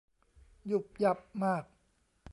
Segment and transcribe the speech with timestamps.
[0.71, 1.63] ยุ่บยั่บมาก